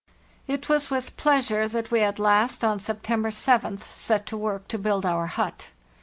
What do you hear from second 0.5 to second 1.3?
was with